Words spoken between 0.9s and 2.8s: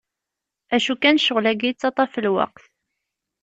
kan, ccɣel-agi yettaṭṭaf lweqt.